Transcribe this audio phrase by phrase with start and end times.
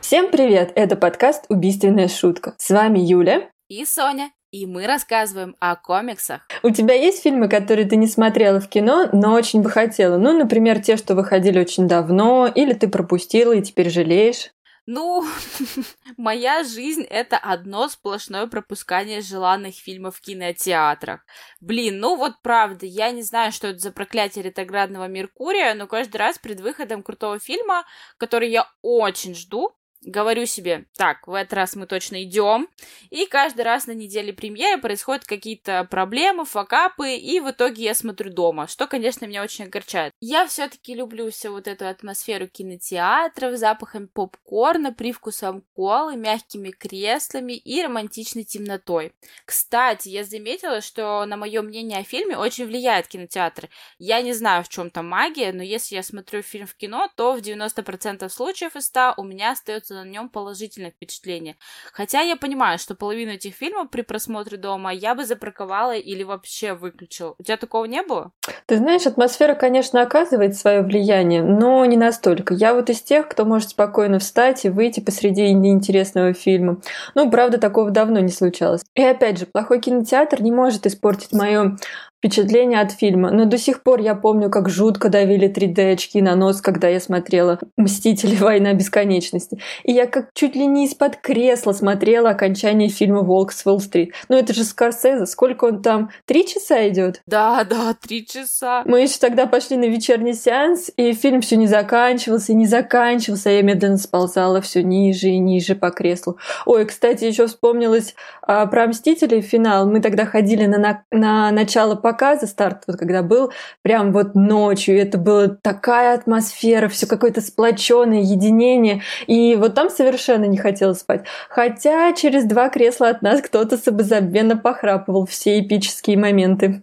[0.00, 0.72] Всем привет!
[0.74, 2.54] Это подкаст «Убийственная шутка».
[2.58, 4.30] С вами Юля и Соня.
[4.50, 6.42] И мы рассказываем о комиксах.
[6.62, 10.18] У тебя есть фильмы, которые ты не смотрела в кино, но очень бы хотела?
[10.18, 14.50] Ну, например, те, что выходили очень давно, или ты пропустила и теперь жалеешь?
[14.86, 15.24] Ну,
[16.16, 21.24] моя жизнь— это одно сплошное пропускание желанных фильмов в кинотеатрах.
[21.60, 26.16] Блин, ну вот правда, я не знаю, что это за проклятие ретроградного Меркурия, но каждый
[26.16, 27.84] раз перед выходом крутого фильма,
[28.16, 29.72] который я очень жду,
[30.04, 32.68] говорю себе, так, в этот раз мы точно идем,
[33.10, 38.30] и каждый раз на неделе премьеры происходят какие-то проблемы, факапы, и в итоге я смотрю
[38.32, 40.12] дома, что, конечно, меня очень огорчает.
[40.20, 47.82] Я все-таки люблю всю вот эту атмосферу кинотеатров, запахом попкорна, привкусом колы, мягкими креслами и
[47.82, 49.12] романтичной темнотой.
[49.44, 53.68] Кстати, я заметила, что на мое мнение о фильме очень влияет кинотеатр.
[53.98, 57.34] Я не знаю, в чем там магия, но если я смотрю фильм в кино, то
[57.34, 61.56] в 90% случаев из 100 у меня остается остается на нем положительное впечатление.
[61.92, 66.74] Хотя я понимаю, что половину этих фильмов при просмотре дома я бы запарковала или вообще
[66.74, 67.34] выключила.
[67.38, 68.32] У тебя такого не было?
[68.66, 72.54] Ты знаешь, атмосфера, конечно, оказывает свое влияние, но не настолько.
[72.54, 76.80] Я вот из тех, кто может спокойно встать и выйти посреди неинтересного фильма.
[77.14, 78.82] Ну, правда, такого давно не случалось.
[78.94, 81.76] И опять же, плохой кинотеатр не может испортить мое
[82.22, 83.32] впечатление от фильма.
[83.32, 87.58] Но до сих пор я помню, как жутко давили 3D-очки на нос, когда я смотрела
[87.76, 88.36] «Мстители.
[88.36, 89.58] Война бесконечности».
[89.82, 94.14] И я как чуть ли не из-под кресла смотрела окончание фильма «Волк с Уолл-стрит».
[94.28, 95.26] Ну это же Скорсезе.
[95.26, 96.10] Сколько он там?
[96.24, 97.22] Три часа идет?
[97.26, 98.82] Да, да, три часа.
[98.86, 103.50] Мы еще тогда пошли на вечерний сеанс, и фильм все не заканчивался и не заканчивался.
[103.50, 106.38] Я медленно сползала все ниже и ниже по креслу.
[106.66, 109.90] Ой, кстати, еще вспомнилось а, про «Мстителей» финал.
[109.90, 114.34] Мы тогда ходили на, на, на начало по показа, старт, вот когда был, прям вот
[114.34, 121.00] ночью, это была такая атмосфера, все какое-то сплоченное единение, и вот там совершенно не хотелось
[121.00, 121.24] спать.
[121.48, 126.82] Хотя через два кресла от нас кто-то самозабвенно похрапывал все эпические моменты.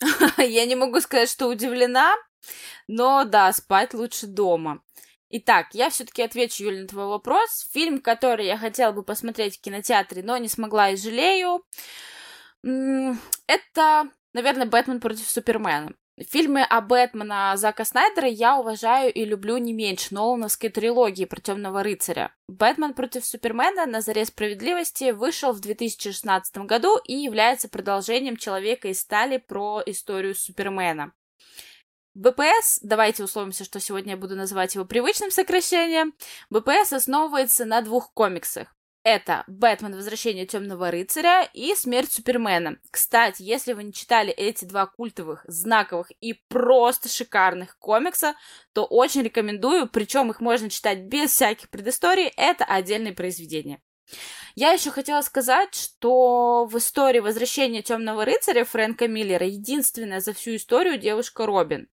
[0.38, 2.14] Я не могу сказать, что удивлена,
[2.86, 4.80] но да, спать лучше дома.
[5.32, 7.68] Итак, я все-таки отвечу, Юля, на твой вопрос.
[7.72, 11.62] Фильм, который я хотела бы посмотреть в кинотеатре, но не смогла и жалею,
[13.46, 15.94] это наверное, Бэтмен против Супермена.
[16.18, 21.82] Фильмы о Бэтмена Зака Снайдера я уважаю и люблю не меньше Нолановской трилогии про Темного
[21.82, 22.34] рыцаря.
[22.46, 29.00] Бэтмен против Супермена на заре справедливости вышел в 2016 году и является продолжением Человека из
[29.00, 31.12] стали про историю Супермена.
[32.14, 36.12] БПС, давайте условимся, что сегодня я буду называть его привычным сокращением,
[36.50, 38.74] БПС основывается на двух комиксах.
[39.02, 39.94] Это «Бэтмен.
[39.94, 42.78] Возвращение Темного рыцаря» и «Смерть Супермена».
[42.90, 48.34] Кстати, если вы не читали эти два культовых, знаковых и просто шикарных комикса,
[48.74, 53.80] то очень рекомендую, причем их можно читать без всяких предысторий, это отдельные произведения.
[54.54, 60.56] Я еще хотела сказать, что в истории возвращения Темного рыцаря Фрэнка Миллера единственная за всю
[60.56, 61.88] историю девушка Робин.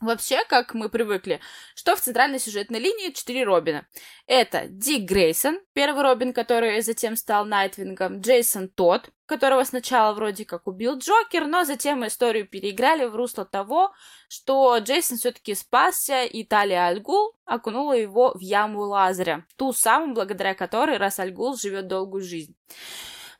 [0.00, 1.40] Вообще, как мы привыкли,
[1.74, 3.86] что в центральной сюжетной линии четыре Робина.
[4.26, 10.66] Это Дик Грейсон, первый Робин, который затем стал Найтвингом, Джейсон Тодд, которого сначала вроде как
[10.66, 13.92] убил Джокер, но затем историю переиграли в русло того,
[14.28, 20.54] что Джейсон все-таки спасся, и Талия Альгул окунула его в яму Лазаря, ту самую, благодаря
[20.54, 22.56] которой Рас Альгул живет долгую жизнь.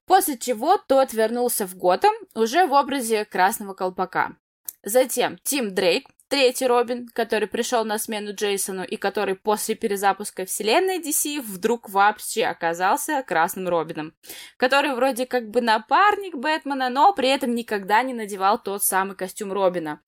[0.05, 4.37] После чего тот вернулся в Готэм уже в образе Красного Колпака.
[4.83, 11.01] Затем Тим Дрейк, Третий Робин, который пришел на смену Джейсону и который после перезапуска вселенной
[11.01, 14.15] DC вдруг вообще оказался Красным Робином,
[14.57, 19.53] который вроде как бы напарник Бэтмена, но при этом никогда не надевал тот самый костюм
[19.53, 20.03] Робина.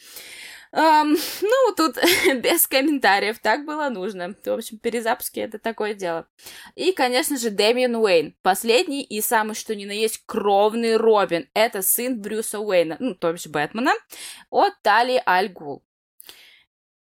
[0.73, 1.97] Um, ну, тут
[2.37, 4.37] без комментариев, так было нужно.
[4.45, 6.29] В общем, перезапуски это такое дело.
[6.77, 8.37] И, конечно же, Дэмиан Уэйн.
[8.43, 11.49] Последний и самый что ни на есть кровный Робин.
[11.53, 13.93] Это сын Брюса Уэйна, ну, то бишь Бэтмена,
[14.51, 15.83] от Тали Аль Гул.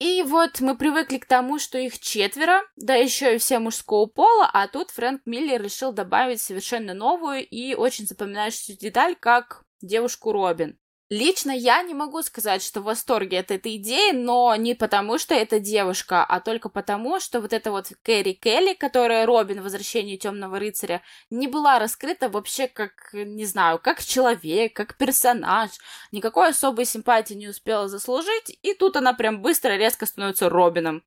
[0.02, 4.50] И вот мы привыкли к тому, что их четверо, да еще и все мужского пола,
[4.52, 10.76] а тут Фрэнк Миллер решил добавить совершенно новую и очень запоминающуюся деталь, как девушку Робин.
[11.12, 15.34] Лично я не могу сказать, что в восторге от этой идеи, но не потому, что
[15.34, 20.16] это девушка, а только потому, что вот эта вот Кэрри Келли, которая Робин в «Возвращении
[20.16, 25.72] темного рыцаря», не была раскрыта вообще как, не знаю, как человек, как персонаж.
[26.12, 31.02] Никакой особой симпатии не успела заслужить, и тут она прям быстро, резко становится Робином.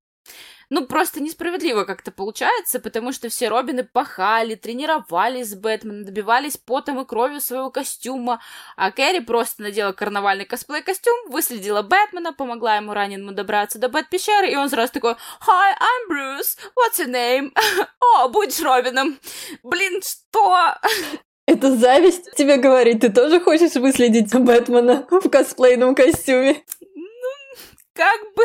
[0.69, 6.99] Ну, просто несправедливо как-то получается, потому что все Робины пахали, тренировались с Бэтменом, добивались потом
[7.01, 8.41] и кровью своего костюма,
[8.75, 14.55] а Кэрри просто надела карнавальный косплей-костюм, выследила Бэтмена, помогла ему раненому добраться до Бэт-пещеры, и
[14.55, 15.13] он сразу такой
[15.47, 17.51] «Hi, I'm Bruce, what's your name?»
[18.17, 19.19] «О, будешь Робином!»
[19.63, 20.57] Блин, что?
[21.47, 26.63] Это зависть тебе говорит, ты тоже хочешь выследить Бэтмена в косплейном костюме?
[27.95, 28.43] Как бы,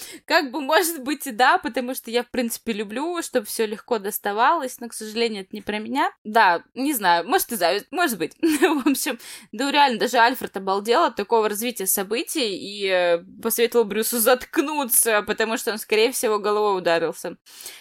[0.24, 3.98] как бы, может быть, и да, потому что я, в принципе, люблю, чтобы все легко
[3.98, 6.10] доставалось, но, к сожалению, это не про меня.
[6.24, 8.32] Да, не знаю, может и зависть, может быть.
[8.40, 9.18] в общем,
[9.52, 15.58] да реально, даже Альфред обалдел от такого развития событий и э, посоветовал Брюсу заткнуться, потому
[15.58, 17.36] что он, скорее всего, головой ударился.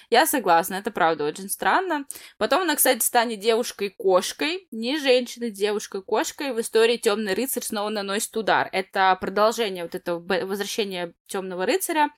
[0.10, 2.06] Я согласна, это правда очень странно.
[2.38, 6.52] Потом она, кстати, станет девушкой-кошкой, не женщиной, девушкой-кошкой.
[6.52, 8.68] В истории Темный рыцарь снова наносит удар.
[8.74, 10.81] Это продолжение вот этого возвращения
[11.28, 12.10] Темного рыцаря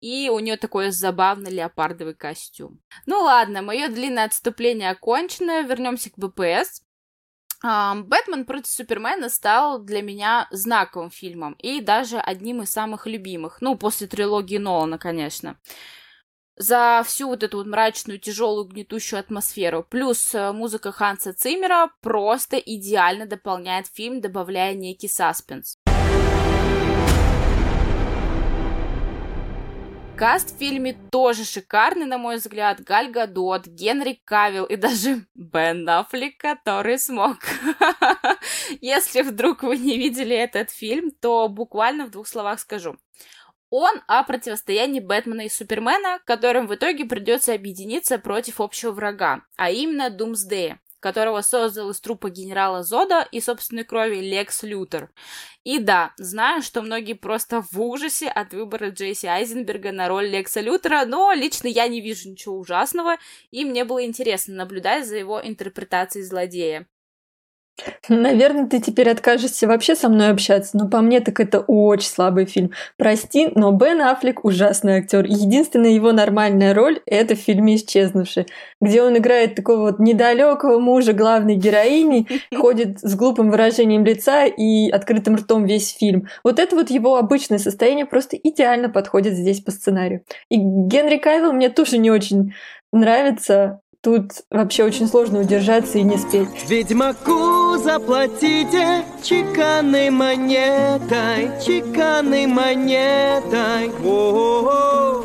[0.00, 2.80] и у нее такой забавный леопардовый костюм.
[3.06, 6.82] Ну ладно, мое длинное отступление окончено, вернемся к БПС.
[7.62, 13.58] Бэтмен против Супермена стал для меня знаковым фильмом и даже одним из самых любимых.
[13.60, 15.56] Ну, после трилогии Нолана, конечно
[16.56, 19.86] за всю вот эту вот мрачную, тяжелую, гнетущую атмосферу.
[19.88, 25.78] Плюс э, музыка Ханса Циммера просто идеально дополняет фильм, добавляя некий саспенс.
[30.16, 32.80] Каст в фильме тоже шикарный, на мой взгляд.
[32.80, 37.38] Галь Гадот, Генри Кавилл и даже Бен Аффлек, который смог.
[38.80, 42.96] Если вдруг вы не видели этот фильм, то буквально в двух словах скажу.
[43.74, 49.70] Он о противостоянии Бэтмена и Супермена, которым в итоге придется объединиться против общего врага, а
[49.70, 55.10] именно Думсдея, которого создал из трупа генерала Зода и собственной крови Лекс Лютер.
[55.64, 60.60] И да, знаю, что многие просто в ужасе от выбора Джейси Айзенберга на роль Лекса
[60.60, 63.16] Лютера, но лично я не вижу ничего ужасного,
[63.50, 66.86] и мне было интересно наблюдать за его интерпретацией злодея.
[68.08, 72.46] Наверное, ты теперь откажешься вообще со мной общаться, но по мне так это очень слабый
[72.46, 72.70] фильм.
[72.96, 75.24] Прости, но Бен Аффлек ужасный актер.
[75.24, 78.46] Единственная его нормальная роль— это в фильме «Исчезнувший»,
[78.80, 84.90] где он играет такого вот недалекого мужа главной героини, ходит с глупым выражением лица и
[84.90, 86.28] открытым ртом весь фильм.
[86.44, 90.22] Вот это вот его обычное состояние просто идеально подходит здесь по сценарию.
[90.48, 92.54] И Генри Кайвилл мне тоже не очень
[92.92, 96.48] нравится, Тут вообще очень сложно удержаться и не спеть.
[96.68, 103.90] Ведьмаку заплатите чеканной монетой, чеканной монетой.
[104.04, 105.24] О-о-о.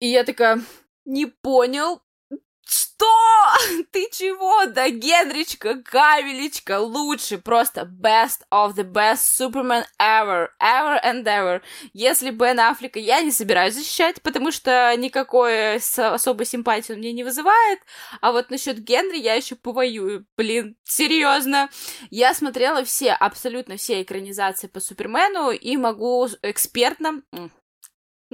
[0.00, 0.60] И я такая,
[1.06, 2.00] не понял,
[2.66, 3.06] что?
[3.92, 4.66] Ты чего?
[4.66, 11.62] Да Генричка, Кавелечка, лучший, просто best of the best Superman ever, ever and ever.
[11.92, 17.24] Если Бен Аффлека я не собираюсь защищать, потому что никакой особой симпатии он мне не
[17.24, 17.80] вызывает,
[18.20, 20.26] а вот насчет Генри я еще повоюю.
[20.36, 21.68] Блин, серьезно.
[22.10, 27.22] Я смотрела все, абсолютно все экранизации по Супермену и могу экспертно,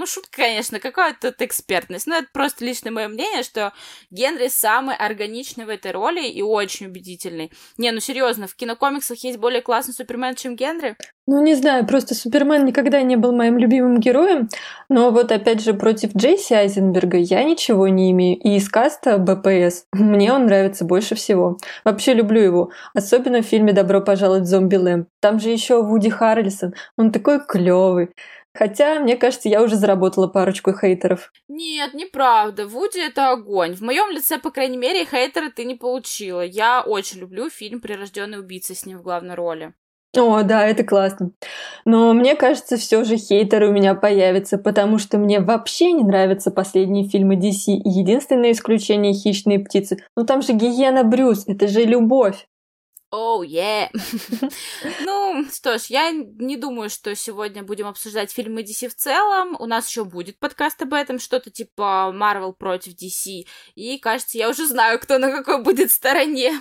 [0.01, 2.07] ну, шутка, конечно, какая тут экспертность.
[2.07, 3.75] Но это просто личное мое мнение, что
[4.11, 7.53] Генри самый органичный в этой роли и очень убедительный.
[7.77, 10.97] Не, ну серьезно, в кинокомиксах есть более классный Супермен, чем Генри?
[11.27, 14.49] Ну, не знаю, просто Супермен никогда не был моим любимым героем,
[14.89, 18.39] но вот опять же против Джейси Айзенберга я ничего не имею.
[18.39, 21.59] И из каста БПС мне он нравится больше всего.
[21.85, 26.75] Вообще люблю его, особенно в фильме «Добро пожаловать в зомби Там же еще Вуди Харрельсон,
[26.97, 28.09] он такой клевый.
[28.53, 31.33] Хотя, мне кажется, я уже заработала парочку хейтеров.
[31.49, 32.67] Нет, неправда.
[32.67, 33.75] Вуди— это огонь.
[33.75, 36.41] В моем лице, по крайней мере, хейтера ты не получила.
[36.41, 39.73] Я очень люблю фильм «Прирожденный убийца» с ним в главной роли.
[40.17, 41.31] О, да, это классно.
[41.85, 46.51] Но мне кажется, все же хейтеры у меня появятся, потому что мне вообще не нравятся
[46.51, 47.81] последние фильмы DC.
[47.85, 49.99] Единственное исключение— «Хищные птицы».
[50.17, 52.49] Ну там же Гиена Брюс, это же любовь.
[53.13, 53.89] Оу, oh, yeah.
[55.05, 59.57] ну, что ж, я не думаю, что сегодня будем обсуждать фильмы DC в целом.
[59.59, 63.49] У нас еще будет подкаст об этом, что-то типа Marvel против DC.
[63.75, 66.61] И, кажется, я уже знаю, кто на какой будет стороне.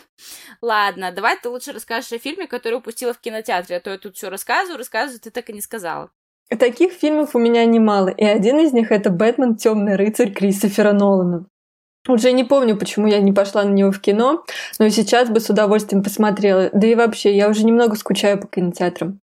[0.59, 4.15] Ладно, давай ты лучше расскажешь о фильме, который упустила в кинотеатре, а то я тут
[4.15, 6.09] все рассказываю, рассказываю, ты так и не сказала.
[6.49, 9.55] Таких фильмов у меня немало, и один из них это «Бэтмен.
[9.55, 11.45] Темный рыцарь» Кристофера Нолана.
[12.09, 14.43] Уже не помню, почему я не пошла на него в кино,
[14.79, 16.71] но сейчас бы с удовольствием посмотрела.
[16.73, 19.19] Да и вообще, я уже немного скучаю по кинотеатрам.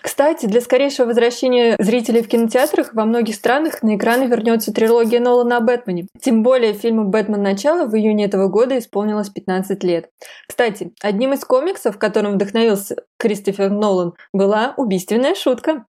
[0.00, 5.58] Кстати, для скорейшего возвращения зрителей в кинотеатрах во многих странах на экраны вернется трилогия Нолана
[5.58, 6.06] о Бэтмене.
[6.20, 7.42] Тем более фильму «Бэтмен.
[7.42, 10.08] Начало» в июне этого года исполнилось 15 лет.
[10.48, 15.84] Кстати, одним из комиксов, которым вдохновился Кристофер Нолан, была убийственная шутка.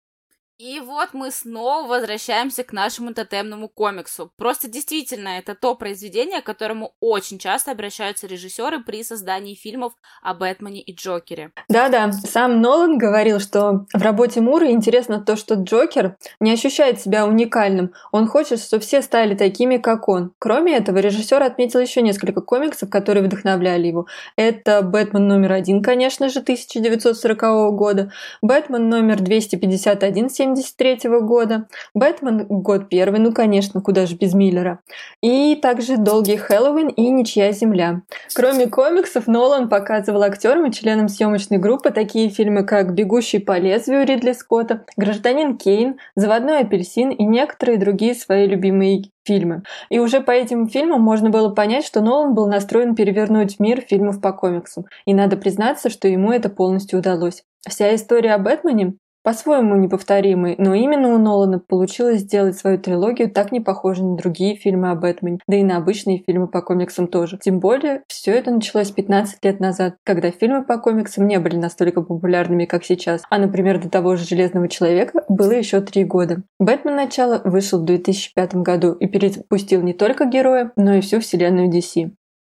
[0.60, 4.30] И вот мы снова возвращаемся к нашему тотемному комиксу.
[4.36, 10.34] Просто действительно, это то произведение, к которому очень часто обращаются режиссеры при создании фильмов о
[10.34, 11.52] Бэтмене и Джокере.
[11.70, 17.26] Да-да, сам Нолан говорил, что в работе Мура интересно то, что Джокер не ощущает себя
[17.26, 17.94] уникальным.
[18.12, 20.34] Он хочет, чтобы все стали такими, как он.
[20.38, 24.08] Кроме этого, режиссер отметил еще несколько комиксов, которые вдохновляли его.
[24.36, 28.12] Это «Бэтмен номер один», конечно же, 1940 года,
[28.42, 32.46] «Бэтмен номер 251 1973 года, «Бэтмен.
[32.48, 34.80] Год первый», ну, конечно, куда же без Миллера,
[35.22, 38.02] и также «Долгий Хэллоуин» и «Ничья земля».
[38.34, 44.06] Кроме комиксов, Нолан показывал актерам и членам съемочной группы такие фильмы, как «Бегущий по лезвию»
[44.06, 49.62] Ридли Скотта, «Гражданин Кейн», «Заводной апельсин» и некоторые другие свои любимые фильмы.
[49.90, 54.20] И уже по этим фильмам можно было понять, что Нолан был настроен перевернуть мир фильмов
[54.20, 54.86] по комиксам.
[55.04, 57.44] И надо признаться, что ему это полностью удалось.
[57.68, 63.52] Вся история о Бэтмене по-своему неповторимый, но именно у Нолана получилось сделать свою трилогию так
[63.52, 67.38] не похожей на другие фильмы о Бэтмене, да и на обычные фильмы по комиксам тоже.
[67.42, 72.02] Тем более, все это началось 15 лет назад, когда фильмы по комиксам не были настолько
[72.02, 76.42] популярными, как сейчас, а, например, до того же Железного Человека было еще три года.
[76.58, 81.70] Бэтмен начало вышел в 2005 году и перепустил не только героя, но и всю вселенную
[81.70, 82.10] DC.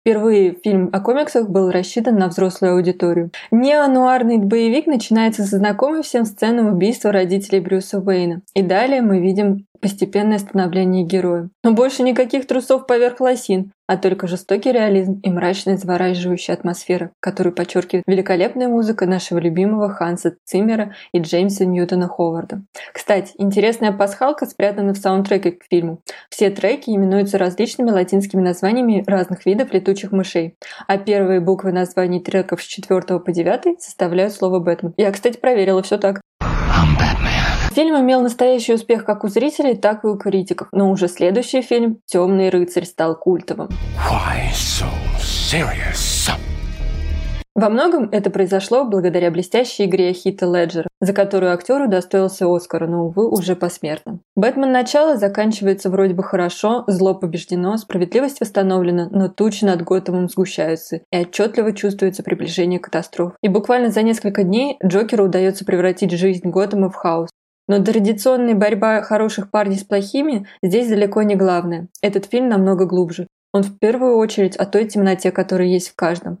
[0.04, 3.30] Впервые фильм о комиксах был рассчитан на взрослую аудиторию.
[3.52, 8.42] Неонуарный боевик начинается со знакомой всем сцены убийства родителей Брюса Уэйна.
[8.54, 11.50] И далее мы видим постепенное становление героя.
[11.64, 17.54] Но больше никаких трусов поверх лосин, а только жестокий реализм и мрачная завораживающая атмосфера, которую
[17.54, 22.62] подчеркивает великолепная музыка нашего любимого Ханса Циммера и Джеймса Ньютона Ховарда.
[22.94, 26.00] Кстати, интересная пасхалка спрятана в саундтреке к фильму.
[26.30, 30.54] Все треки именуются различными латинскими названиями разных видов летучих мышей,
[30.86, 34.94] а первые буквы названий треков с 4 по 9 составляют слово «Бэтмен».
[34.96, 36.20] Я, кстати, проверила, все так.
[37.74, 42.00] Фильм имел настоящий успех как у зрителей, так и у критиков, но уже следующий фильм
[42.04, 43.70] «Темный рыцарь» стал культовым.
[44.52, 44.84] So
[47.54, 53.06] Во многом это произошло благодаря блестящей игре Хита Леджера, за которую актеру достоился Оскара, но,
[53.06, 54.20] увы, уже посмертно.
[54.36, 54.70] «Бэтмен.
[54.70, 61.18] Начало» заканчивается вроде бы хорошо, зло побеждено, справедливость восстановлена, но тучи над Готэмом сгущаются, и
[61.18, 63.32] отчетливо чувствуется приближение катастроф.
[63.42, 67.30] И буквально за несколько дней Джокеру удается превратить жизнь Готэма в хаос.
[67.68, 71.88] Но традиционная борьба хороших парней с плохими здесь далеко не главное.
[72.02, 73.28] Этот фильм намного глубже.
[73.52, 76.38] Он в первую очередь о той темноте, которая есть в каждом.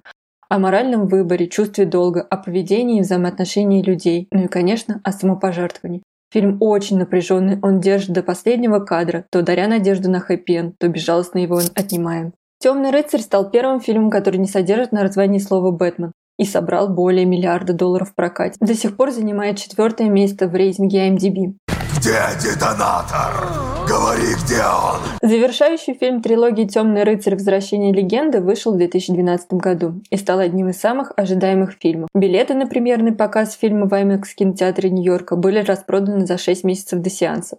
[0.48, 6.02] О моральном выборе, чувстве долга, о поведении и взаимоотношении людей, ну и, конечно, о самопожертвовании.
[6.32, 11.38] Фильм очень напряженный, он держит до последнего кадра, то даря надежду на хэппи то безжалостно
[11.38, 12.32] его отнимаем.
[12.58, 17.24] «Темный рыцарь» стал первым фильмом, который не содержит на названии слова «Бэтмен» и собрал более
[17.24, 18.56] миллиарда долларов в прокате.
[18.60, 21.54] До сих пор занимает четвертое место в рейтинге IMDb.
[22.02, 23.46] Где детонатор?
[23.86, 25.00] Говори, где он?
[25.22, 27.34] Завершающий фильм трилогии «Темный рыцарь.
[27.34, 32.08] Возвращение легенды» вышел в 2012 году и стал одним из самых ожидаемых фильмов.
[32.12, 37.08] Билеты на премьерный показ фильма в IMAX кинотеатре Нью-Йорка были распроданы за 6 месяцев до
[37.08, 37.58] сеанса.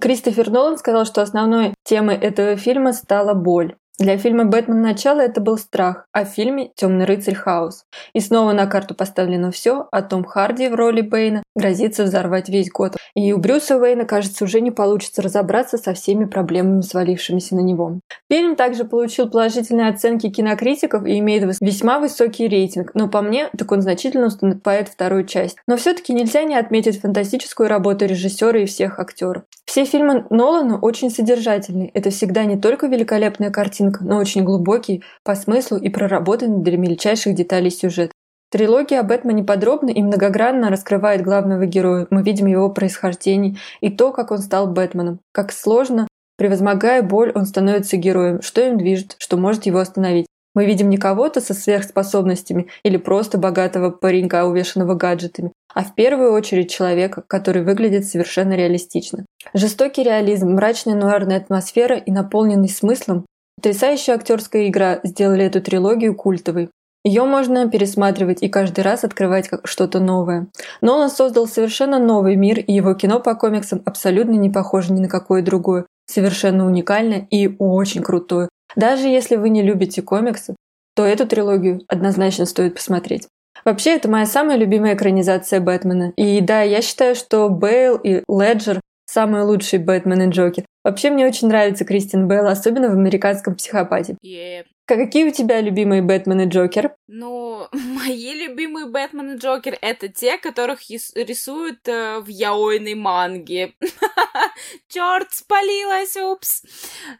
[0.00, 3.76] Кристофер Нолан сказал, что основной темой этого фильма стала боль.
[4.02, 4.82] Для фильма «Бэтмен.
[4.82, 7.36] Начало» это был страх, а в фильме «Темный рыцарь.
[7.36, 7.84] Хаос».
[8.14, 12.68] И снова на карту поставлено все, а Том Харди в роли Бэйна грозится взорвать весь
[12.68, 12.96] год.
[13.14, 18.00] И у Брюса Уэйна, кажется, уже не получится разобраться со всеми проблемами, свалившимися на него.
[18.28, 23.70] Фильм также получил положительные оценки кинокритиков и имеет весьма высокий рейтинг, но по мне, так
[23.70, 25.58] он значительно уступает вторую часть.
[25.68, 29.44] Но все-таки нельзя не отметить фантастическую работу режиссера и всех актеров.
[29.64, 31.90] Все фильмы Нолана очень содержательные.
[31.90, 37.34] Это всегда не только великолепная картинка, но очень глубокий по смыслу и проработанный до мельчайших
[37.34, 38.12] деталей сюжет.
[38.50, 42.06] Трилогия о Бэтмене подробно и многогранно раскрывает главного героя.
[42.10, 45.20] Мы видим его происхождение и то, как он стал Бэтменом.
[45.32, 46.06] Как сложно,
[46.36, 48.42] превозмогая боль, он становится героем.
[48.42, 50.26] Что им движет, что может его остановить.
[50.54, 56.32] Мы видим не кого-то со сверхспособностями или просто богатого паренька, увешанного гаджетами, а в первую
[56.32, 59.24] очередь человека, который выглядит совершенно реалистично.
[59.54, 63.24] Жестокий реализм, мрачная нуарная атмосфера и наполненный смыслом,
[63.56, 66.70] потрясающая актерская игра сделали эту трилогию культовой.
[67.04, 70.46] Ее можно пересматривать и каждый раз открывать как что-то новое.
[70.80, 75.00] Но он создал совершенно новый мир, и его кино по комиксам абсолютно не похоже ни
[75.00, 75.86] на какое другое.
[76.06, 78.48] Совершенно уникальное и очень крутое.
[78.76, 80.54] Даже если вы не любите комиксы,
[80.94, 83.26] то эту трилогию однозначно стоит посмотреть.
[83.64, 86.12] Вообще, это моя самая любимая экранизация Бэтмена.
[86.16, 90.64] И да, я считаю, что Бейл и Леджер самые лучшие Бэтмен и Джокер.
[90.84, 94.16] Вообще, мне очень нравится Кристин Бейл, особенно в «Американском психопате».
[94.24, 94.64] Yeah.
[94.84, 96.96] Какие у тебя любимые Бэтмен и Джокер?
[97.06, 103.74] Ну, мои любимые Бэтмен и Джокер это те, которых рисуют э, в яойной манге.
[104.88, 106.64] Черт, спалилась, упс.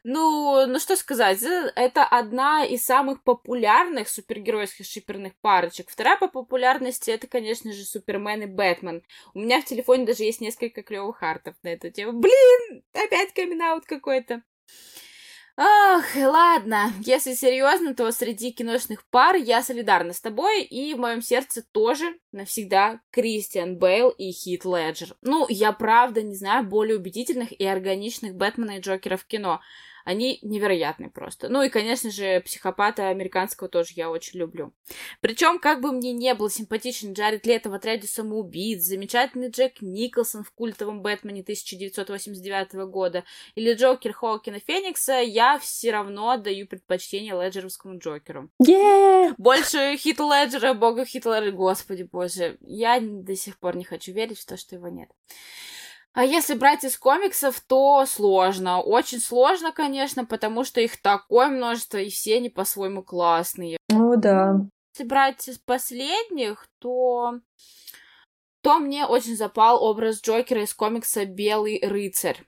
[0.03, 5.89] Ну, ну что сказать, э, это одна из самых популярных супергеройских шиперных парочек.
[5.89, 9.03] Вторая по популярности это, конечно же, Супермен и Бэтмен.
[9.35, 12.19] У меня в телефоне даже есть несколько клевых артов на эту тему.
[12.19, 14.43] Блин, опять камин какой-то.
[15.55, 21.21] Ах, ладно, если серьезно, то среди киношных пар я солидарна с тобой, и в моем
[21.21, 25.15] сердце тоже навсегда Кристиан Бейл и Хит Леджер.
[25.21, 29.61] Ну, я правда не знаю более убедительных и органичных Бэтмена и Джокера в кино.
[30.05, 31.49] Они невероятны просто.
[31.49, 34.73] Ну и, конечно же, психопата американского тоже я очень люблю.
[35.21, 40.45] Причем, как бы мне не был симпатичен Джаред Лето в отряде самоубийц, замечательный Джек Николсон
[40.45, 47.99] в культовом Бэтмене 1989 года или Джокер Хоукина Феникса, я все равно отдаю предпочтение Леджеровскому
[47.99, 48.51] Джокеру.
[48.63, 49.35] Yeah!
[49.39, 52.59] Больше Хита Леджера, бога Хита Леджера, господи боже.
[52.61, 55.09] Я до сих пор не хочу верить в то, что его нет.
[56.15, 58.83] А если брать из комиксов, то сложно.
[58.83, 63.79] Очень сложно, конечно, потому что их такое множество, и все они по-своему классные.
[63.89, 64.57] Ну да.
[64.95, 67.41] Если брать из последних, то
[68.63, 72.45] то мне очень запал образ Джокера из комикса «Белый рыцарь».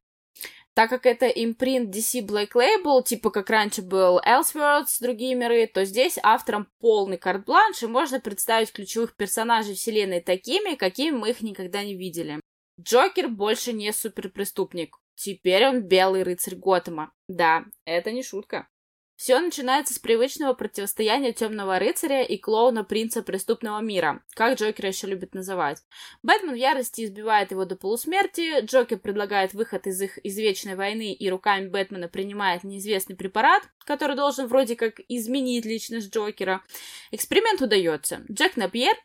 [0.74, 5.84] Так как это импринт DC Black Label, типа как раньше был Elseworlds, другие миры, то
[5.84, 11.82] здесь авторам полный карт-бланш, и можно представить ключевых персонажей вселенной такими, какими мы их никогда
[11.84, 12.40] не видели.
[12.80, 14.98] Джокер больше не суперпреступник.
[15.14, 17.12] Теперь он белый рыцарь Готэма.
[17.28, 18.68] Да, это не шутка.
[19.16, 25.06] Все начинается с привычного противостояния темного рыцаря и клоуна принца преступного мира, как Джокера еще
[25.06, 25.78] любят называть.
[26.24, 31.30] Бэтмен в ярости избивает его до полусмерти, Джокер предлагает выход из их извечной войны и
[31.30, 36.64] руками Бэтмена принимает неизвестный препарат, который должен вроде как изменить личность Джокера.
[37.12, 38.24] Эксперимент удается.
[38.28, 38.96] Джек Напьер,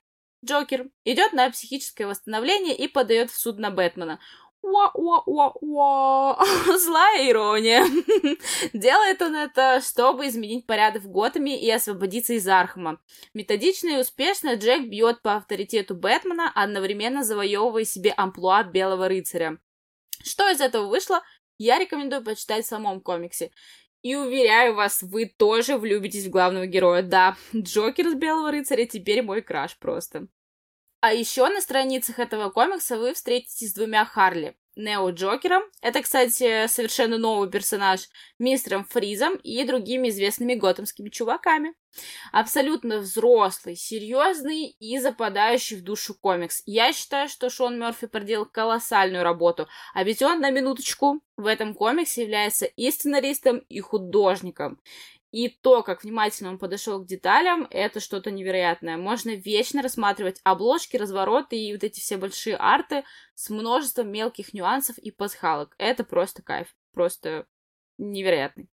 [0.45, 4.19] Джокер идет на психическое восстановление и подает в суд на Бэтмена.
[4.61, 6.37] Уа-уа-уа-уа.
[6.77, 7.85] Злая ирония.
[8.73, 12.99] Делает он это, чтобы изменить порядок в Готэме и освободиться из Аркхэма.
[13.33, 19.59] Методично и успешно Джек бьет по авторитету Бэтмена, одновременно завоевывая себе амплуа Белого рыцаря.
[20.23, 21.23] Что из этого вышло,
[21.57, 23.51] я рекомендую почитать в самом комиксе.
[24.01, 27.01] И уверяю вас, вы тоже влюбитесь в главного героя.
[27.01, 30.27] Да, Джокер с Белого рыцаря теперь мой crush просто.
[31.01, 34.57] А еще на страницах этого комикса вы встретитесь с двумя Харли.
[34.79, 38.07] Нео Джокером, это, кстати, совершенно новый персонаж,
[38.39, 41.73] мистером Фризом и другими известными готэмскими чуваками.
[42.31, 46.63] Абсолютно взрослый, серьезный и западающий в душу комикс.
[46.65, 51.73] Я считаю, что Шон Мерфи проделал колоссальную работу, а ведь он, на минуточку, в этом
[51.73, 54.79] комиксе является и сценаристом, и художником.
[55.31, 58.97] И то, как внимательно он подошел к деталям, это что-то невероятное.
[58.97, 63.03] Можно вечно рассматривать обложки, развороты и вот эти все большие арты
[63.35, 65.75] с множеством мелких нюансов и пасхалок.
[65.77, 66.75] Это просто кайф.
[66.93, 67.45] Просто
[67.99, 68.69] невероятный.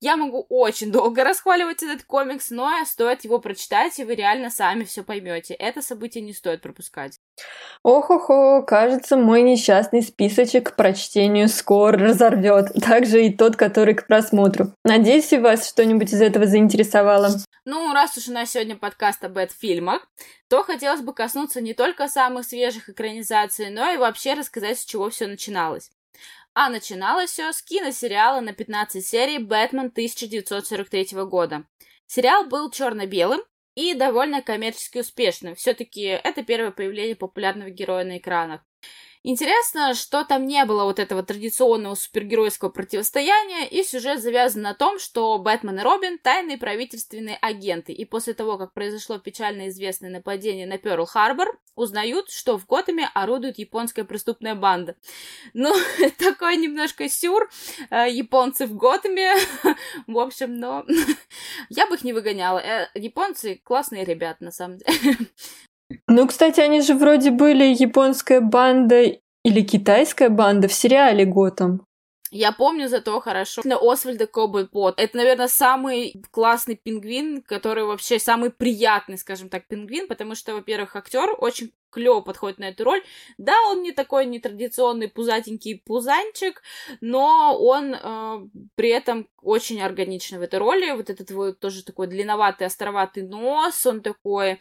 [0.00, 4.84] Я могу очень долго расхваливать этот комикс, но стоит его прочитать, и вы реально сами
[4.84, 5.54] все поймете.
[5.54, 7.18] Это событие не стоит пропускать.
[7.82, 12.72] Ох-охо, кажется, мой несчастный списочек к прочтению скоро разорвет.
[12.84, 14.72] Также и тот, который к просмотру.
[14.84, 17.30] Надеюсь, и вас что-нибудь из этого заинтересовало.
[17.64, 20.06] Ну, раз уж у нас сегодня подкаст об фильмах,
[20.48, 25.10] то хотелось бы коснуться не только самых свежих экранизаций, но и вообще рассказать, с чего
[25.10, 25.90] все начиналось.
[26.56, 31.64] А начиналось все с киносериала на 15 серий «Бэтмен» 1943 года.
[32.06, 33.40] Сериал был черно-белым
[33.74, 35.56] и довольно коммерчески успешным.
[35.56, 38.60] Все-таки это первое появление популярного героя на экранах.
[39.26, 44.98] Интересно, что там не было вот этого традиционного супергеройского противостояния, и сюжет завязан на том,
[44.98, 50.66] что Бэтмен и Робин— тайные правительственные агенты, и после того, как произошло печально известное нападение
[50.66, 54.94] на Пёрл-Харбор, узнают, что в Готэме орудует японская преступная банда.
[55.54, 55.72] Ну,
[56.18, 57.50] такой немножко сюр,
[57.88, 59.36] э, японцы в Готэме,
[60.06, 60.84] в общем, но
[61.70, 62.58] я бы их не выгоняла.
[62.58, 65.16] Э, японцы классные ребята, на самом деле.
[66.08, 69.02] Ну, кстати, они же вроде были японская банда
[69.44, 71.86] или китайская банда в сериале «Готэм».
[72.36, 74.98] Я помню зато хорошо Освальда Коблпот.
[74.98, 80.96] Это, наверное, самый классный пингвин, который вообще самый приятный, скажем так, пингвин, потому что, во-первых,
[80.96, 83.02] актер очень клево подходит на эту роль.
[83.38, 86.60] Да, он не такой нетрадиционный пузатенький пузанчик,
[87.00, 90.90] но он э, при этом очень органичный в этой роли.
[90.90, 94.58] Вот этот вот тоже такой длинноватый, островатый нос, он такой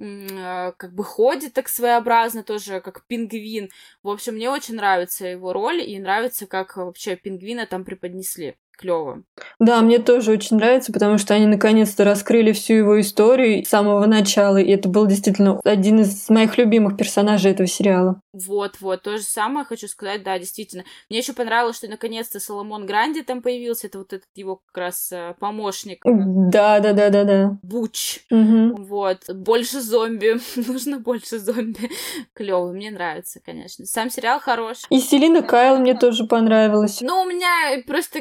[0.00, 3.68] как бы ходит так своеобразно, тоже как пингвин.
[4.02, 8.56] В общем, мне очень нравится его роль, и нравится, как вообще пингвина там преподнесли.
[8.80, 9.22] Клево.
[9.58, 14.06] Да, мне тоже очень нравится, потому что они наконец-то раскрыли всю его историю с самого
[14.06, 18.20] начала, и это был действительно один из моих любимых персонажей этого сериала.
[18.32, 20.84] Вот, вот, то же самое хочу сказать, да, действительно.
[21.10, 25.12] Мне еще понравилось, что наконец-то Соломон Гранди там появился, это вот этот его как раз
[25.12, 26.02] э, помощник.
[26.04, 27.58] Да, да, да, да, да.
[27.62, 28.20] Буч.
[28.30, 28.84] Угу.
[28.84, 31.90] Вот, больше зомби, нужно больше зомби.
[32.32, 33.84] Клево, мне нравится, конечно.
[33.84, 34.78] Сам сериал хорош.
[34.88, 37.00] И Селина Кайл мне тоже понравилась.
[37.02, 38.20] Ну, у меня просто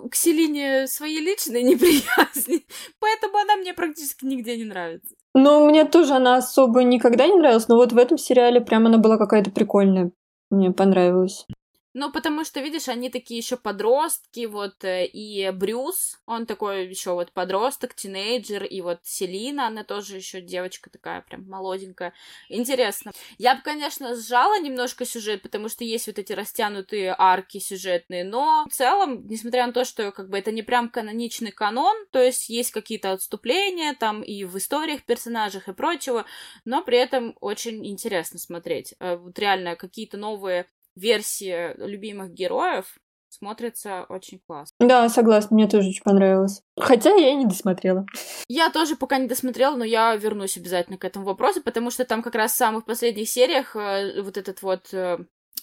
[0.00, 2.64] к Селине свои личные неприязни,
[3.00, 5.14] поэтому она мне практически нигде не нравится.
[5.34, 8.98] Ну, мне тоже она особо никогда не нравилась, но вот в этом сериале прям она
[8.98, 10.12] была какая-то прикольная.
[10.50, 11.46] Мне понравилось.
[11.94, 17.12] Ну, потому что, видишь, они такие еще подростки, вот, э, и Брюс, он такой еще
[17.12, 22.14] вот подросток, тинейджер, и вот Селина, она тоже еще девочка такая прям молоденькая.
[22.48, 23.12] Интересно.
[23.36, 28.64] Я бы, конечно, сжала немножко сюжет, потому что есть вот эти растянутые арки сюжетные, но
[28.70, 32.48] в целом, несмотря на то, что как бы это не прям каноничный канон, то есть
[32.48, 36.24] есть какие-то отступления там и в историях персонажах и прочего,
[36.64, 38.94] но при этом очень интересно смотреть.
[38.98, 42.98] Э, вот реально какие-то новые версии любимых героев
[43.32, 44.74] смотрится очень классно.
[44.78, 46.62] Да, согласна, мне тоже очень понравилось.
[46.78, 48.06] Хотя я и не досмотрела.
[48.48, 52.22] Я тоже пока не досмотрела, но я вернусь обязательно к этому вопросу, потому что там
[52.22, 55.18] как раз в самых последних сериях э, вот этот вот э,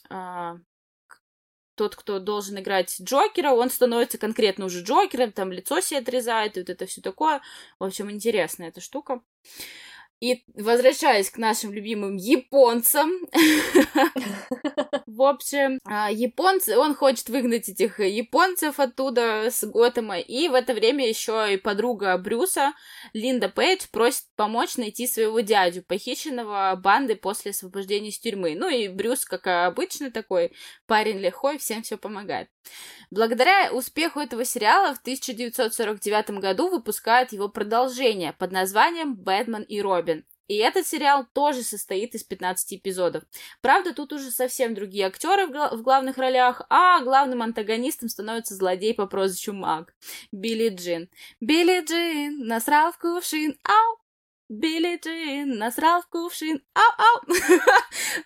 [0.10, 0.54] э,
[1.76, 6.62] тот, кто должен играть Джокера, он становится конкретно уже Джокером, там лицо себе отрезает, и
[6.62, 7.42] вот это все такое.
[7.80, 9.22] В общем, интересная эта штука.
[10.20, 13.10] И возвращаясь к нашим любимым японцам,
[15.06, 20.74] в общем, а, японцы, он хочет выгнать этих японцев оттуда с Готэма, и в это
[20.74, 22.74] время еще и подруга Брюса,
[23.14, 28.56] Линда Пейдж, просит помочь найти своего дядю, похищенного банды после освобождения из тюрьмы.
[28.56, 30.52] Ну и Брюс, как обычно, такой
[30.86, 32.50] парень лихой, всем все помогает.
[33.12, 40.26] Благодаря успеху этого сериала в 1949 году выпускают его продолжение под названием «Бэтмен и Робин».
[40.50, 43.24] И этот сериал тоже состоит из 15 эпизодов.
[43.62, 48.56] Правда, тут уже совсем другие актеры в, гла- в главных ролях, а главным антагонистом становится
[48.56, 49.94] злодей по прозвищу Маг.
[50.32, 51.08] Билли Джин.
[51.40, 54.00] Билли Джин насрал в кувшин, ау,
[54.50, 56.60] Билли Джин насрал в кувшин.
[56.74, 57.22] Ау-ау!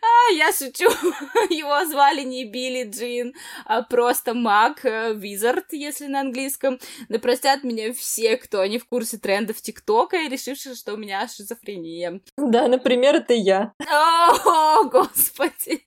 [0.01, 0.85] а, я шучу.
[1.49, 3.33] Его звали не Билли Джин,
[3.65, 6.79] а просто Мак, э, Визард, если на английском.
[7.09, 11.27] Да простят меня все, кто не в курсе трендов ТикТока и решившие, что у меня
[11.27, 12.21] шизофрения.
[12.37, 13.73] Да, например, это я.
[13.91, 15.85] О, господи.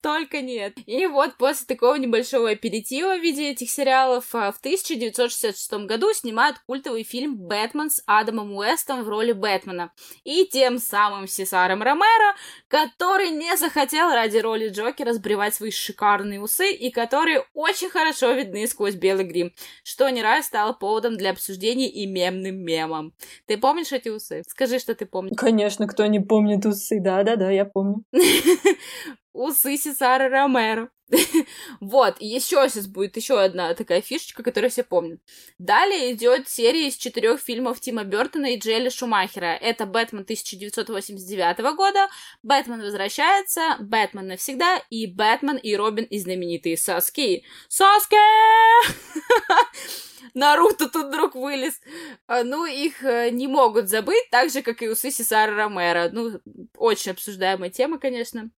[0.00, 0.78] Только нет.
[0.86, 6.58] И вот после такого небольшого аперитива в виде этих сериалов а, в 1966 году снимают
[6.66, 9.92] культовый фильм «Бэтмен» с Адамом Уэстом в роли Бэтмена.
[10.24, 12.34] И тем самым Сесаром Ромеро,
[12.68, 18.66] который не захотел ради роли Джокера сбривать свои шикарные усы и которые очень хорошо видны
[18.66, 19.52] сквозь белый грим,
[19.84, 23.12] что не раз стало поводом для обсуждений и мемным мемом.
[23.46, 24.42] Ты помнишь эти усы?
[24.46, 25.36] Скажи, что ты помнишь.
[25.36, 27.00] Конечно, кто не помнит усы.
[27.00, 28.04] Да-да-да, я помню.
[29.32, 30.90] Усы Сесара Ромеро.
[31.80, 35.20] вот, и еще сейчас будет еще одна такая фишечка, которую все помнят.
[35.58, 39.58] Далее идет серия из четырех фильмов Тима Бертона и Джелли Шумахера.
[39.60, 42.08] Это «Бэтмен» 1989 года,
[42.42, 47.44] «Бэтмен возвращается», «Бэтмен навсегда» и «Бэтмен и Робин» и знаменитые Саски.
[47.68, 48.16] Саски!
[50.34, 51.78] Наруто тут вдруг вылез.
[52.26, 56.08] А, ну, их э, не могут забыть, так же, как и усы Сесара Ромеро.
[56.10, 56.40] Ну,
[56.76, 58.50] очень обсуждаемая тема, конечно.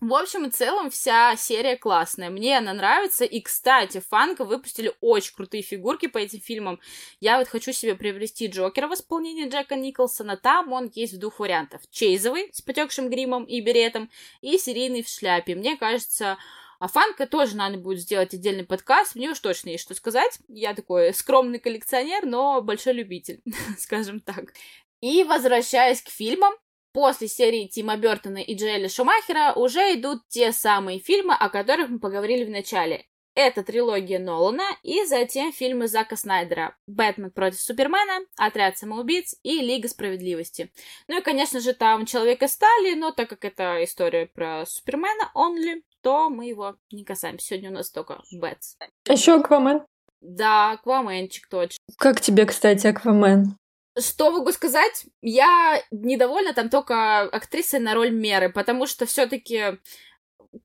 [0.00, 2.30] В общем и целом, вся серия классная.
[2.30, 3.26] Мне она нравится.
[3.26, 6.80] И, кстати, Фанка выпустили очень крутые фигурки по этим фильмам.
[7.20, 10.38] Я вот хочу себе приобрести Джокера в исполнении Джека Николсона.
[10.38, 11.82] Там он есть в двух вариантов.
[11.90, 14.10] Чейзовый с потекшим гримом и беретом,
[14.40, 15.54] и серийный в шляпе.
[15.54, 16.38] Мне кажется,
[16.78, 20.38] а Фанка тоже надо будет сделать отдельный подкаст, мне уж точно есть что сказать.
[20.48, 23.42] Я такой скромный коллекционер, но большой любитель,
[23.78, 24.54] скажем так.
[25.02, 26.54] И возвращаясь к фильмам,
[26.92, 32.00] После серии Тима Бертона и Джоэля Шумахера уже идут те самые фильмы, о которых мы
[32.00, 33.06] поговорили в начале.
[33.36, 39.88] Это трилогия Нолана и затем фильмы Зака Снайдера «Бэтмен против Супермена», «Отряд самоубийц» и «Лига
[39.88, 40.72] справедливости».
[41.06, 45.30] Ну и, конечно же, там «Человек из стали», но так как это история про Супермена
[45.36, 47.46] only, то мы его не касаемся.
[47.46, 48.76] Сегодня у нас только Бэтс.
[49.08, 49.86] Еще Аквамен.
[50.20, 51.78] Да, Акваменчик точно.
[51.96, 53.56] Как тебе, кстати, Аквамен?
[54.00, 55.04] Что могу сказать?
[55.22, 59.78] Я недовольна там только актрисой на роль Меры, потому что все-таки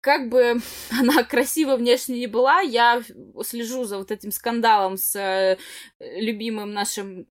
[0.02, 0.62] как бы
[1.00, 3.04] она красиво внешне не была, я
[3.43, 5.58] слежу за вот этим скандалом с э,
[6.00, 7.28] любимым нашим,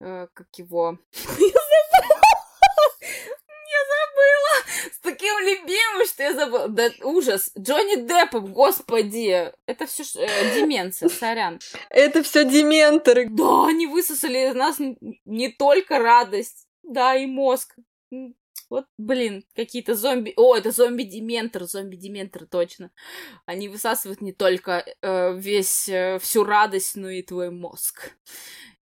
[0.00, 0.98] э, как его,
[1.38, 1.64] я
[4.92, 6.68] с таким любимым, что я забыла.
[6.68, 7.50] Да, ужас.
[7.58, 9.52] Джонни Деппом, господи.
[9.66, 11.60] Это все э, деменция, сорян.
[11.90, 13.28] Это все дементоры.
[13.30, 14.78] Да, они высосали из нас
[15.24, 17.74] не только радость, да, и мозг.
[18.70, 20.32] Вот, блин, какие-то зомби...
[20.36, 22.90] О, это зомби-дементор, зомби-дементор, точно.
[23.46, 28.16] Они высасывают не только э, весь, э, всю радость, но и твой мозг.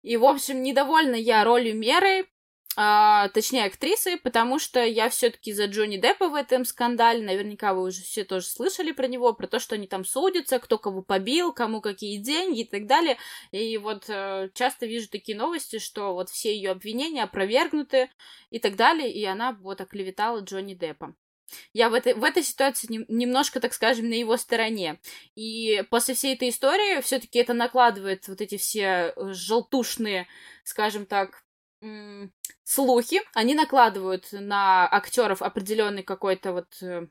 [0.03, 2.27] И, в общем, недовольна я ролью Меры,
[2.75, 7.23] а, точнее, актрисы, потому что я все-таки за Джонни Деппа в этом скандале.
[7.25, 10.79] Наверняка вы уже все тоже слышали про него, про то, что они там судятся, кто
[10.79, 13.19] кого побил, кому какие деньги и так далее.
[13.51, 18.09] И вот э, часто вижу такие новости, что вот все ее обвинения опровергнуты
[18.49, 21.15] и так далее, и она вот оклеветала Джонни Деппа.
[21.75, 24.99] Я в этой, в этой ситуации нем, немножко, так скажем, на его стороне.
[25.35, 30.27] И после всей этой истории все-таки это накладывает вот эти все э, желтушные,
[30.65, 31.45] скажем так,
[32.65, 37.07] слухи, они накладывают на актеров определенный какой-то вот, э,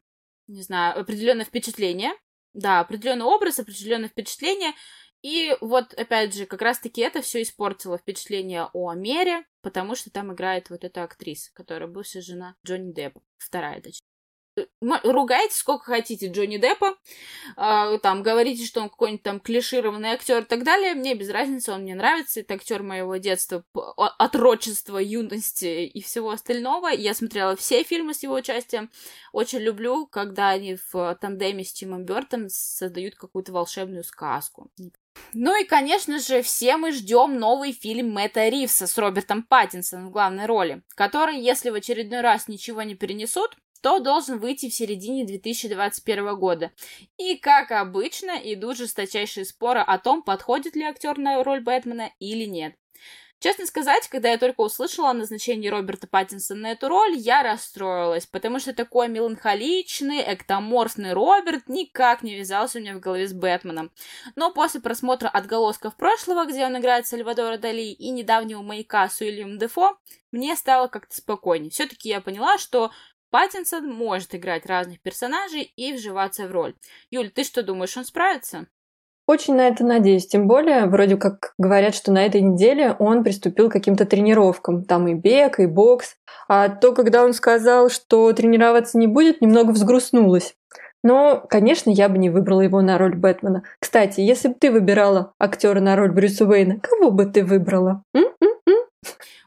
[0.48, 2.12] не знаю, определенное впечатление.
[2.54, 4.74] Да, определенный образ, определенное впечатление.
[5.22, 10.34] И вот, опять же, как раз-таки это все испортило впечатление о Амере, потому что там
[10.34, 14.11] играет вот эта актриса, которая бывшая жена Джонни Деппа, вторая, точнее
[14.82, 16.98] ругайте сколько хотите Джонни Деппа,
[17.58, 21.72] э, там, говорите, что он какой-нибудь там клишированный актер и так далее, мне без разницы,
[21.72, 26.88] он мне нравится, это актер моего детства, отрочества, юности и всего остального.
[26.88, 28.92] Я смотрела все фильмы с его участием,
[29.32, 34.72] очень люблю, когда они в тандеме с Тимом Бертом создают какую-то волшебную сказку.
[35.34, 40.12] Ну и, конечно же, все мы ждем новый фильм Мэтта Ривса с Робертом Паттинсоном в
[40.12, 45.26] главной роли, который, если в очередной раз ничего не перенесут, то должен выйти в середине
[45.26, 46.72] 2021 года.
[47.18, 52.46] И, как обычно, идут жесточайшие споры о том, подходит ли актер на роль Бэтмена или
[52.46, 52.76] нет.
[53.42, 58.28] Честно сказать, когда я только услышала о назначении Роберта Паттинсона на эту роль, я расстроилась,
[58.28, 63.92] потому что такой меланхоличный, эктоморфный Роберт никак не вязался у меня в голове с Бэтменом.
[64.36, 69.58] Но после просмотра «Отголосков прошлого», где он играет Сальвадора Дали, и недавнего «Маяка» с Уильямом
[69.58, 69.98] Дефо,
[70.32, 71.72] мне стало как-то спокойнее.
[71.72, 72.92] Все-таки я поняла, что
[73.32, 76.76] Паттинсон может играть разных персонажей и вживаться в роль.
[77.10, 78.68] Юль, ты что думаешь, он справится?
[79.26, 80.28] Очень на это надеюсь.
[80.28, 84.84] Тем более, вроде как говорят, что на этой неделе он приступил к каким-то тренировкам.
[84.84, 86.18] Там и бег, и бокс.
[86.50, 90.56] А то, когда он сказал, что тренироваться не будет, немного взгрустнулась.
[91.02, 93.64] Но, конечно, я бы не выбрала его на роль Бэтмена.
[93.80, 98.04] Кстати, если бы ты выбирала актера на роль Брюса Уэйна, кого бы ты выбрала?
[98.14, 98.51] М-м-м?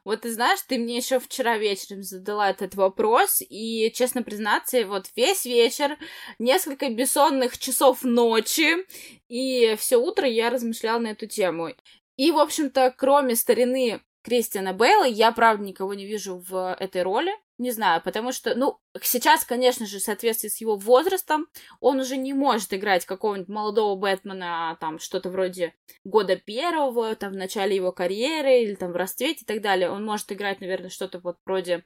[0.04, 5.06] Вот ты знаешь, ты мне еще вчера вечером задала этот вопрос, и, честно признаться, вот
[5.16, 5.96] весь вечер,
[6.38, 8.86] несколько бессонных часов ночи,
[9.28, 11.70] и все утро я размышляла на эту тему.
[12.16, 17.32] И, в общем-то, кроме старины Кристиана Бейла, я, правда, никого не вижу в этой роли.
[17.58, 21.46] Не знаю, потому что, ну, сейчас, конечно же, в соответствии с его возрастом,
[21.78, 27.36] он уже не может играть какого-нибудь молодого Бэтмена, там, что-то вроде года первого, там, в
[27.36, 29.88] начале его карьеры, или там в расцвете и так далее.
[29.88, 31.84] Он может играть, наверное, что-то вот вроде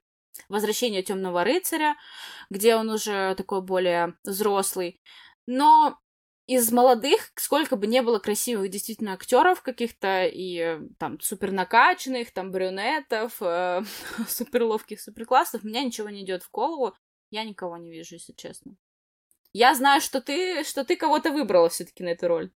[0.49, 1.97] Возвращения темного рыцаря,
[2.49, 5.01] где он уже такой более взрослый.
[5.47, 5.99] Но
[6.49, 12.51] из молодых, сколько бы не было красивых действительно актеров каких-то и там супер накачанных, там
[12.51, 13.83] брюнетов, э,
[14.27, 16.95] супер ловких, супер классов, меня ничего не идет в голову.
[17.31, 18.77] Я никого не вижу, если честно.
[19.53, 22.51] Я знаю, что ты, что ты кого-то выбрала все-таки на эту роль.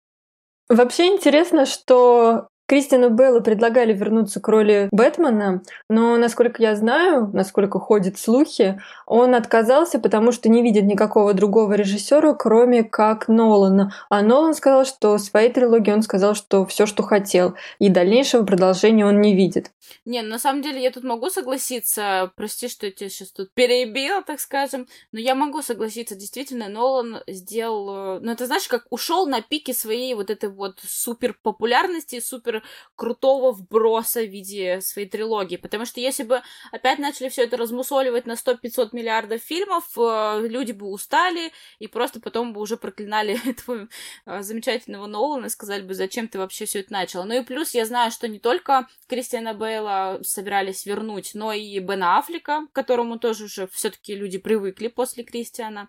[0.69, 7.81] Вообще интересно, что Кристину Беллу предлагали вернуться к роли Бэтмена, но, насколько я знаю, насколько
[7.81, 13.95] ходят слухи, он отказался, потому что не видит никакого другого режиссера, кроме как Нолана.
[14.11, 18.45] А Нолан сказал, что в своей трилогии он сказал, что все, что хотел, и дальнейшего
[18.45, 19.71] продолжения он не видит.
[20.05, 24.23] Не, на самом деле я тут могу согласиться, прости, что я тебя сейчас тут перебила,
[24.23, 29.27] так скажем, но я могу согласиться, действительно, Нолан сделал, э, ну это знаешь, как ушел
[29.27, 32.58] на пике своей вот этой вот супер популярности, супер
[32.97, 35.57] крутого вброса в виде своей трилогии.
[35.57, 36.43] Потому что если бы
[36.73, 42.21] опять начали все это размусоливать на 100-500 миллиардов фильмов, э, люди бы устали и просто
[42.21, 43.89] потом бы уже проклинали этого
[44.27, 47.25] э, замечательного Нолана и сказали бы, зачем ты вообще все это начала.
[47.25, 52.19] Ну и плюс я знаю, что не только Кристиана Бейла собирались вернуть, но и Бена
[52.19, 55.89] Аффлека, к которому тоже уже все-таки люди привыкли после Кристиана.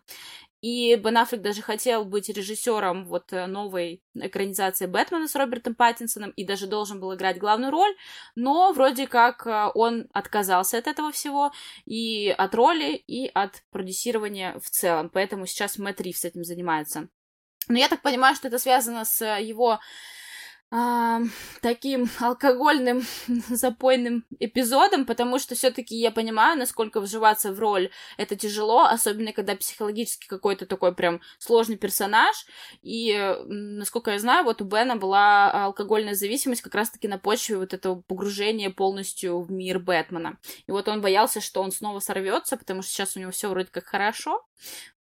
[0.62, 6.32] И Бен Аффлек даже хотел быть режиссером вот э, новой экранизации Бэтмена с Робертом Паттинсоном
[6.32, 7.96] и даже должен был играть главную роль,
[8.36, 11.52] но вроде как э, он отказался от этого всего
[11.86, 15.10] и от роли, и от продюсирования в целом.
[15.10, 17.08] Поэтому сейчас Мэтт Ривз этим занимается.
[17.70, 19.80] Но я так понимаю, что это связано с его
[20.72, 21.22] а,
[21.62, 23.02] таким алкогольным
[23.50, 29.56] запойным эпизодом, потому что все-таки я понимаю, насколько вживаться в роль это тяжело, особенно когда
[29.56, 32.46] психологически какой-то такой прям сложный персонаж.
[32.84, 37.74] И, насколько я знаю, вот у Бена была алкогольная зависимость как раз-таки на почве вот
[37.74, 40.38] этого погружения полностью в мир Бэтмена.
[40.68, 43.70] И вот он боялся, что он снова сорвется, потому что сейчас у него все вроде
[43.72, 44.46] как хорошо.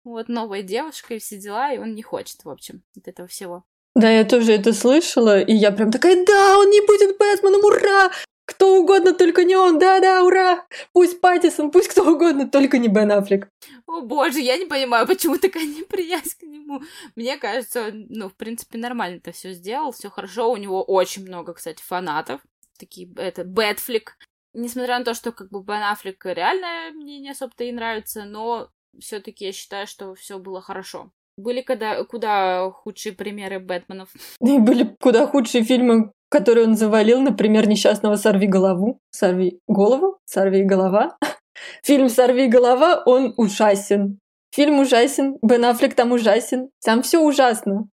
[0.02, 3.64] Вот новая девушка и все дела, и он не хочет, в общем, от этого всего.
[3.98, 8.12] Да, я тоже это слышала, и я прям такая, да, он не будет Бэтменом, ура!
[8.44, 10.64] Кто угодно, только не он, да-да, ура!
[10.92, 13.48] Пусть Паттисон, пусть кто угодно, только не Бен Аффлек.
[13.88, 16.80] О боже, я не понимаю, почему такая неприязнь к нему.
[17.16, 20.52] Мне кажется, ну, в принципе, нормально это все сделал, все хорошо.
[20.52, 22.40] У него очень много, кстати, фанатов.
[22.78, 24.16] Такие, это, Бэтфлик.
[24.54, 28.70] Несмотря на то, что как бы Бен Аффлек реально мне не особо-то и нравится, но
[29.00, 31.10] все-таки я считаю, что все было хорошо.
[31.38, 34.08] Были когда, куда худшие примеры Бэтменов.
[34.40, 38.98] И были куда худшие фильмы, которые он завалил, например, «Несчастного сорви голову».
[39.10, 40.18] Сорви голову?
[40.24, 41.16] Сорви голова.
[41.84, 44.18] Фильм «Сорви голова», он ужасен.
[44.52, 46.70] Фильм ужасен, Бен Аффлек там ужасен.
[46.84, 47.88] Там все ужасно.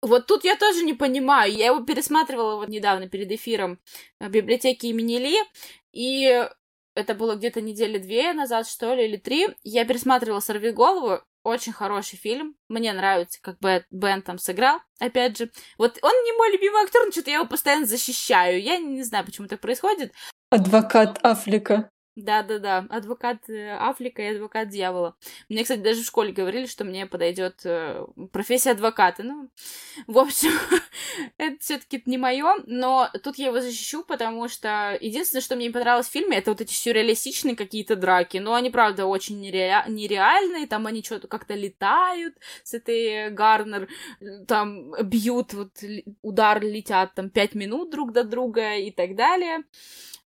[0.00, 1.52] Вот тут я тоже не понимаю.
[1.52, 3.80] Я его пересматривала вот недавно перед эфиром
[4.20, 5.36] в библиотеке имени Ли,
[5.92, 6.46] и
[6.94, 9.48] это было где-то недели две назад, что ли, или три.
[9.64, 12.56] Я пересматривала «Сорви голову», очень хороший фильм.
[12.68, 14.80] Мне нравится, как Бен, Бен там сыграл.
[14.98, 18.60] Опять же, вот он не мой любимый актер, но что-то я его постоянно защищаю.
[18.60, 20.12] Я не знаю, почему так происходит.
[20.50, 21.90] Адвокат Афлика.
[22.16, 25.16] Да-да-да, адвокат э, Афлика и адвокат дьявола.
[25.48, 29.24] Мне, кстати, даже в школе говорили, что мне подойдет э, профессия адвоката.
[29.24, 29.50] Ну,
[30.06, 30.52] в общем,
[31.38, 35.72] это все-таки не мое, но тут я его защищу, потому что единственное, что мне не
[35.72, 38.36] понравилось в фильме, это вот эти сюрреалистичные какие-то драки.
[38.36, 39.84] Но они, правда, очень нере...
[39.88, 40.68] нереальные.
[40.68, 43.88] Там они что-то как-то летают с этой Гарнер,
[44.46, 45.72] там бьют, вот
[46.22, 49.64] удар летят там пять минут друг до друга и так далее.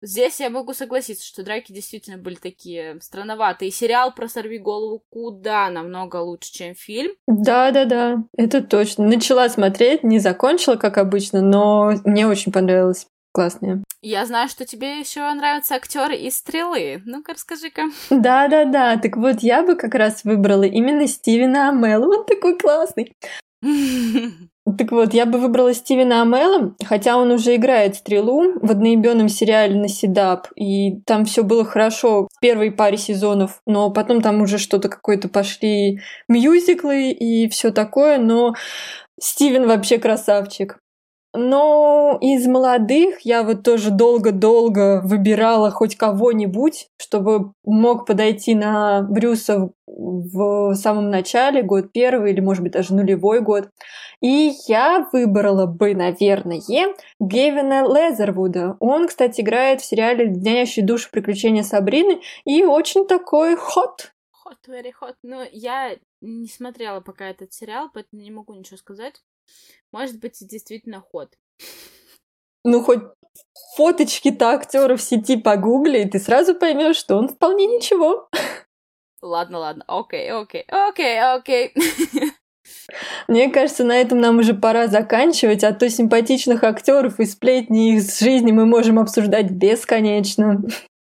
[0.03, 3.71] Здесь я могу согласиться, что драки действительно были такие странноватые.
[3.71, 7.13] Сериал про «Сорви голову» куда намного лучше, чем фильм.
[7.27, 9.07] Да-да-да, это точно.
[9.07, 13.07] Начала смотреть, не закончила, как обычно, но мне очень понравилось.
[13.33, 13.83] Классные.
[14.01, 17.03] Я знаю, что тебе еще нравятся актеры из стрелы.
[17.05, 17.83] Ну-ка, расскажи-ка.
[18.09, 18.97] Да, да, да.
[18.97, 22.07] Так вот, я бы как раз выбрала именно Стивена Амела.
[22.07, 23.13] Он такой классный.
[24.79, 29.77] Так вот, я бы выбрала Стивена Амела, хотя он уже играет стрелу в одноименном сериале
[29.77, 34.59] на Седап, и там все было хорошо в первой паре сезонов, но потом там уже
[34.59, 38.55] что-то какое-то пошли мюзиклы и все такое, но
[39.21, 40.81] Стивен вообще красавчик.
[41.35, 49.71] Но из молодых я вот тоже долго-долго выбирала хоть кого-нибудь, чтобы мог подойти на Брюса
[49.87, 53.69] в самом начале, год первый или, может быть, даже нулевой год.
[54.23, 56.63] И я выбрала бы, наверное,
[57.21, 58.77] Гевина Лезервуда.
[58.81, 64.13] Он, кстати, играет в сериале «Леденящие души приключения Сабрины» и очень такой хот.
[64.47, 65.15] Hot, very hot.
[65.23, 69.23] Ну, я не смотрела пока этот сериал, поэтому не могу ничего сказать.
[69.93, 71.37] Может быть, действительно ход.
[72.65, 73.03] Ну, хоть
[73.77, 78.29] фоточки-то актера в сети погугли, и ты сразу поймешь, что он вполне ничего.
[79.23, 81.75] Ладно, ладно, окей, окей, окей, окей.
[83.29, 88.19] Мне кажется, на этом нам уже пора заканчивать, а то симпатичных актеров и сплетни из
[88.19, 90.63] жизни мы можем обсуждать бесконечно.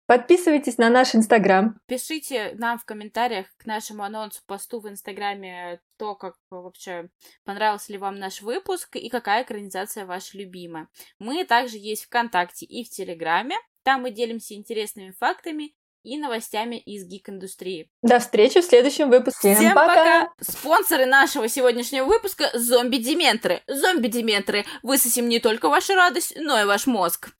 [0.06, 1.78] Подписывайтесь на наш Инстаграм.
[1.86, 7.08] Пишите нам в комментариях к нашему анонсу посту в Инстаграме то, как вообще
[7.44, 10.88] понравился ли вам наш выпуск и какая экранизация ваша любимая.
[11.18, 13.56] Мы также есть ВКонтакте и в Телеграме.
[13.84, 17.90] Там мы делимся интересными фактами и новостями из гик-индустрии.
[18.02, 19.54] До встречи в следующем выпуске.
[19.54, 19.94] Всем пока!
[19.94, 20.32] пока!
[20.40, 23.62] Спонсоры нашего сегодняшнего выпуска— зомби-дементры.
[23.66, 24.64] Зомби-дементры.
[24.82, 27.30] Высосим не только вашу радость, но и ваш мозг.